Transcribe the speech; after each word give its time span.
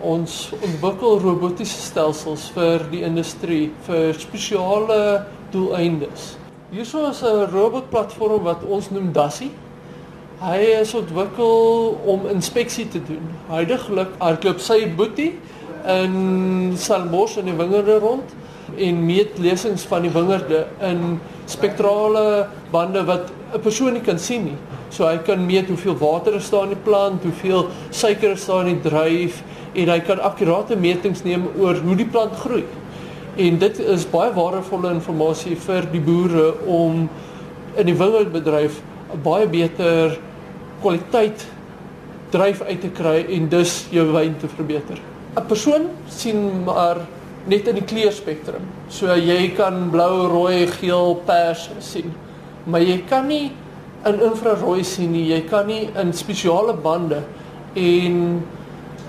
Ons 0.00 0.48
ontwikkel 0.56 1.18
robotiese 1.20 1.76
stelsels 1.84 2.46
vir 2.54 2.86
die 2.88 3.02
industrie 3.04 3.66
vir 3.84 4.16
spesiale 4.16 5.26
doeleindes. 5.52 6.38
Hierso 6.72 7.10
is 7.10 7.20
'n 7.22 7.50
robotplatform 7.52 8.42
wat 8.44 8.64
ons 8.64 8.90
noem 8.90 9.12
Dassie. 9.12 9.50
Hy 10.40 10.80
is 10.80 10.94
ontwikkel 10.94 11.98
om 12.06 12.26
inspeksie 12.32 12.88
te 12.88 13.02
doen. 13.04 13.28
Huidigelik 13.48 14.08
hardloop 14.18 14.60
sy 14.60 14.88
boetie 14.88 15.34
in 15.84 16.72
Salmos 16.76 17.36
in 17.36 17.44
die 17.44 17.56
wingerde 17.56 17.98
rond 17.98 18.24
en 18.76 19.06
meet 19.06 19.38
lesings 19.38 19.82
van 19.82 20.02
die 20.02 20.10
wingerde 20.10 20.66
in 20.80 21.20
spektrale 21.44 22.46
bande 22.70 23.04
wat 23.04 23.30
'n 23.52 23.60
persoon 23.60 23.92
nie 23.92 24.02
kan 24.02 24.18
sien 24.18 24.44
nie. 24.44 24.58
So 24.88 25.06
hy 25.06 25.18
kan 25.18 25.46
meet 25.46 25.68
hoeveel 25.68 25.98
water 25.98 26.34
is 26.34 26.50
daar 26.50 26.62
in 26.62 26.74
die 26.74 26.84
plant, 26.84 27.22
hoeveel 27.22 27.68
suiker 27.90 28.30
is 28.30 28.46
daar 28.46 28.66
in 28.66 28.80
die 28.80 28.90
druif 28.90 29.42
en 29.74 29.88
hy 29.88 29.98
kan 30.06 30.20
akkurate 30.20 30.76
metings 30.76 31.22
neem 31.24 31.46
oor 31.58 31.78
hoe 31.84 31.96
die 31.96 32.08
plant 32.08 32.34
groei. 32.42 32.64
En 33.36 33.58
dit 33.58 33.78
is 33.78 34.06
baie 34.10 34.32
waardevolle 34.34 34.96
inligting 34.96 35.58
vir 35.66 35.86
die 35.92 36.00
boere 36.00 36.48
om 36.66 37.06
in 37.78 37.86
die 37.86 37.96
wingerdbedryf 37.96 38.80
baie 39.24 39.46
beter 39.50 40.18
kwaliteit 40.82 41.46
dryf 42.30 42.62
uit 42.62 42.80
te 42.80 42.90
kry 42.94 43.24
en 43.36 43.48
dus 43.50 43.86
jou 43.90 44.06
wyn 44.12 44.36
te 44.38 44.48
verbeter. 44.48 44.98
'n 45.36 45.46
Persoon 45.46 45.88
sien 46.08 46.64
maar 46.64 47.06
net 47.46 47.68
in 47.68 47.74
die 47.74 47.86
kleurspektrum. 47.86 48.62
So 48.88 49.14
jy 49.14 49.50
kan 49.56 49.90
blou, 49.90 50.28
rooi, 50.28 50.66
geel, 50.66 51.14
pers 51.26 51.70
sien. 51.78 52.12
Maar 52.66 52.80
jy 52.80 52.98
kan 53.08 53.26
nie 53.26 53.52
in 54.06 54.20
infrarooi 54.20 54.84
sien 54.84 55.12
nie. 55.12 55.26
Jy 55.30 55.40
kan 55.48 55.66
nie 55.66 55.88
in 56.00 56.12
spesiale 56.12 56.74
bande 56.74 57.22
en 57.74 58.42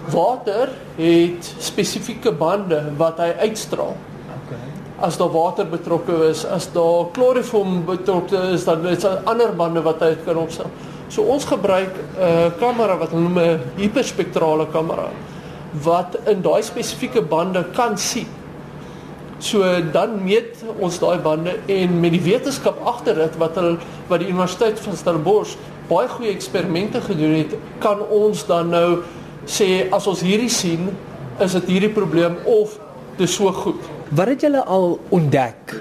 water 0.09 0.69
het 0.97 1.55
spesifieke 1.59 2.31
bande 2.31 2.81
wat 2.97 3.19
hy 3.21 3.31
uitstraal. 3.45 3.95
Okay. 4.37 4.61
As 4.99 5.17
daar 5.17 5.31
water 5.33 5.67
betrokke 5.69 6.15
is, 6.29 6.45
as 6.45 6.69
daar 6.73 7.11
kloriform 7.13 7.85
betrokke 7.85 8.37
is, 8.53 8.65
dan 8.65 8.85
is 8.87 9.03
daar 9.05 9.21
ander 9.29 9.53
bande 9.55 9.83
wat 9.85 10.01
hy 10.01 10.15
kan 10.25 10.41
opstel. 10.41 10.71
So 11.11 11.27
ons 11.27 11.45
gebruik 11.45 11.91
'n 11.91 12.23
uh, 12.23 12.51
kamera 12.59 12.97
wat 12.97 13.11
hulle 13.11 13.21
noem 13.21 13.39
'n 13.39 13.59
hiperspektrale 13.77 14.67
kamera 14.71 15.09
wat 15.83 16.17
in 16.27 16.41
daai 16.41 16.63
spesifieke 16.63 17.21
bande 17.21 17.65
kan 17.73 17.97
sien. 17.97 18.27
So 19.39 19.63
dan 19.91 20.23
meet 20.23 20.63
ons 20.79 20.99
daai 20.99 21.17
bande 21.19 21.57
en 21.65 21.99
met 21.99 22.11
die 22.11 22.21
wetenskap 22.21 22.77
agter 22.85 23.15
dit 23.15 23.37
wat 23.37 23.55
hulle 23.55 23.77
wat 24.07 24.19
die 24.19 24.29
Universiteit 24.29 24.79
van 24.79 24.95
Stellenbosch 24.95 25.55
baie 25.89 26.07
goeie 26.07 26.31
eksperimente 26.31 27.01
gedoen 27.01 27.33
het, 27.41 27.55
kan 27.83 27.99
ons 28.07 28.45
dan 28.47 28.69
nou 28.71 29.01
sê 29.45 29.87
as 29.91 30.07
ons 30.07 30.21
hierdie 30.21 30.49
sien, 30.49 30.89
is 31.39 31.55
dit 31.57 31.73
hierdie 31.75 31.93
probleem 31.93 32.37
of 32.45 32.77
dis 33.17 33.33
so 33.35 33.51
goed. 33.51 33.81
Wat 34.11 34.27
het 34.27 34.41
julle 34.41 34.63
al 34.63 34.99
ontdek 35.09 35.75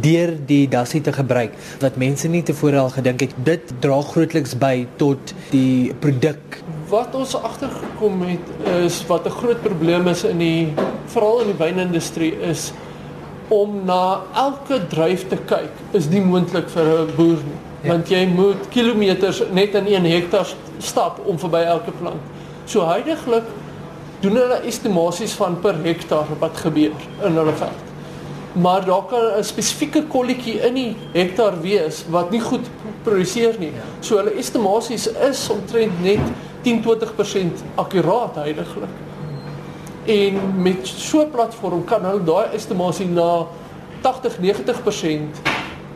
deur 0.00 0.32
die 0.48 0.68
dassie 0.72 1.02
te 1.04 1.12
gebruik 1.12 1.52
wat 1.82 1.98
mense 2.00 2.28
nie 2.28 2.40
tevore 2.42 2.78
al 2.80 2.88
gedink 2.94 3.26
het 3.26 3.34
dit 3.44 3.74
dra 3.84 3.98
grootliks 4.00 4.54
by 4.56 4.86
tot 4.96 5.34
die 5.50 5.92
produk 6.00 6.62
wat 6.88 7.12
ons 7.16 7.34
agtergekom 7.36 8.22
het 8.24 8.48
is 8.78 9.02
wat 9.10 9.26
'n 9.26 9.36
groot 9.40 9.60
probleem 9.62 10.08
is 10.08 10.24
in 10.24 10.38
die 10.38 10.72
veral 11.12 11.40
in 11.44 11.52
die 11.52 11.60
wynindustrie 11.64 12.32
is 12.40 12.72
om 13.48 13.84
na 13.84 14.22
elke 14.34 14.80
druif 14.88 15.26
te 15.28 15.36
kyk 15.36 15.96
is 15.98 16.08
nie 16.08 16.20
moontlik 16.20 16.68
vir 16.68 16.84
'n 16.84 17.14
boer 17.16 17.40
nie. 17.48 17.60
Ja. 17.82 17.88
Want 17.88 18.08
jy 18.08 18.26
moet 18.26 18.68
kilometers 18.70 19.42
net 19.52 19.74
in 19.74 19.86
1 19.86 20.04
hektaar 20.04 20.46
stap 20.78 21.20
om 21.26 21.38
verby 21.38 21.62
elke 21.66 21.90
plant. 21.90 22.22
So 22.64 22.80
huidigelik 22.86 23.48
doen 24.22 24.36
hulle 24.38 24.60
estimasies 24.70 25.34
van 25.38 25.56
per 25.62 25.80
hektaar 25.82 26.30
wat 26.40 26.60
gebeur 26.62 26.94
in 27.26 27.38
hulle 27.40 27.54
veld. 27.58 27.88
Maar 28.52 28.84
daar 28.84 29.04
kan 29.10 29.24
'n 29.38 29.44
spesifieke 29.44 30.02
kolletjie 30.06 30.60
in 30.60 30.74
die 30.74 30.96
hektaar 31.12 31.60
wees 31.60 32.04
wat 32.08 32.30
nie 32.30 32.40
goed 32.40 32.66
produseer 33.02 33.58
nie. 33.58 33.72
So 34.00 34.16
hulle 34.16 34.34
estimasies 34.38 35.06
is 35.06 35.48
omtrent 35.48 36.02
net 36.02 36.20
10-20% 36.62 37.64
akkuraat 37.74 38.34
huidigelik. 38.34 38.94
En 40.06 40.62
met 40.62 40.86
so 40.86 41.22
'n 41.22 41.30
platform 41.30 41.84
kan 41.84 42.04
hulle 42.04 42.24
daai 42.24 42.54
estimasie 42.54 43.06
na 43.06 43.46
80-90% 44.02 45.40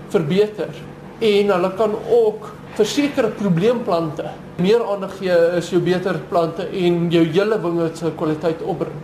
verbeter 0.09 0.75
en 1.19 1.51
hulle 1.51 1.71
kan 1.75 1.95
ook 2.11 2.53
vir 2.75 2.87
sekere 2.87 3.29
probleemplante 3.29 4.31
meer 4.57 4.85
aandag 4.85 5.19
gee 5.19 5.37
is 5.59 5.69
jou 5.71 5.81
beter 5.85 6.19
plante 6.31 6.65
en 6.65 7.11
jou 7.13 7.25
hele 7.25 7.59
wingerd 7.61 7.99
se 7.99 8.13
kwaliteit 8.17 8.63
opbring. 8.63 8.97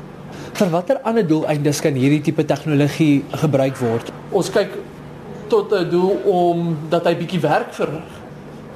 Vir 0.52 0.70
watter 0.72 1.00
ander 1.08 1.26
doeleindes 1.26 1.80
kan 1.84 1.96
hierdie 1.96 2.22
tipe 2.24 2.44
tegnologie 2.44 3.24
gebruik 3.42 3.76
word? 3.80 4.12
Ons 4.30 4.50
kyk 4.52 4.74
tot 5.48 5.72
'n 5.72 5.90
doel 5.90 6.16
om 6.24 6.76
dat 6.88 7.04
hy 7.04 7.14
bietjie 7.16 7.40
werk 7.40 7.72
verrig. 7.74 8.10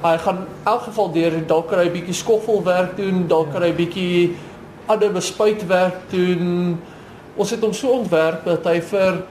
Hy 0.01 0.17
gaan 0.17 0.37
in 0.37 0.47
elk 0.63 0.81
geval 0.81 1.11
deur 1.11 1.33
dalk 1.47 1.69
kan 1.69 1.79
hy 1.79 1.89
bietjie 1.89 2.13
skoffelwerk 2.13 2.97
doen, 2.97 3.27
dalk 3.27 3.51
kan 3.51 3.61
hy 3.61 3.73
bietjie 3.73 4.35
ander 4.85 5.11
bespuitwerk 5.11 6.09
doen. 6.09 6.77
Ons 7.35 7.49
het 7.51 7.61
hom 7.61 7.73
so 7.73 7.89
ontwerp 7.89 8.45
dat 8.45 8.65
hy 8.65 8.81
vir 8.81 9.23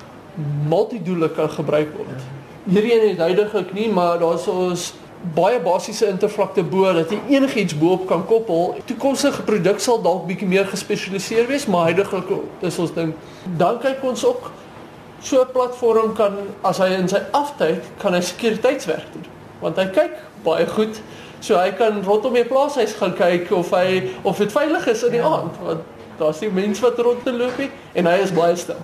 multidoele 0.69 1.29
kan 1.29 1.49
gebruik 1.51 1.95
word. 1.97 2.23
Hierdie 2.67 2.95
een 2.95 3.09
het 3.09 3.19
huidigelik 3.19 3.73
nie, 3.73 3.89
maar 3.93 4.19
daar's 4.19 4.47
ons 4.49 4.93
baie 5.35 5.61
basiese 5.61 6.07
intervlakte 6.07 6.63
bo 6.63 6.93
dat 6.93 7.11
jy 7.11 7.19
enigiets 7.29 7.79
bo-op 7.79 8.07
kan 8.07 8.27
koppel. 8.27 8.77
Toekomstige 8.85 9.43
produk 9.43 9.81
sal 9.81 10.03
dalk 10.03 10.27
bietjie 10.27 10.49
meer 10.49 10.67
gespesialiseer 10.71 11.47
wees, 11.47 11.67
maar 11.67 11.91
huidigelik 11.91 12.31
is 12.61 12.79
ons 12.79 12.95
ding. 12.95 13.15
Dan 13.59 13.79
kyk 13.83 14.05
ons 14.05 14.25
ook 14.25 14.51
so 15.21 15.41
'n 15.41 15.53
platform 15.53 16.15
kan 16.15 16.37
as 16.63 16.79
hy 16.79 16.93
in 16.95 17.09
sy 17.09 17.23
aftyd 17.33 17.83
kan 17.99 18.15
hy 18.15 18.21
sekuriteitswerk 18.21 19.13
doen. 19.13 19.27
Want 19.61 19.77
hy 19.77 19.87
kyk 19.87 20.13
baie 20.43 20.67
goed 20.67 21.01
So 21.41 21.59
hy 21.61 21.71
kan 21.77 22.01
rondom 22.05 22.35
die 22.35 22.45
plaashuis 22.49 22.97
gaan 22.97 23.13
kyk 23.17 23.51
of 23.55 23.71
hy 23.71 24.11
of 24.25 24.39
dit 24.41 24.53
veilig 24.53 24.87
is 24.91 25.05
in 25.07 25.17
die 25.19 25.23
ja. 25.23 25.29
aand 25.29 25.59
want 25.63 25.81
daar's 26.19 26.41
nie 26.41 26.51
mense 26.51 26.81
wat 26.81 26.99
rond 27.05 27.25
te 27.25 27.33
loop 27.33 27.59
nie 27.61 27.69
en 27.95 28.09
hy 28.09 28.17
is 28.25 28.33
baie 28.35 28.57
stil. 28.57 28.81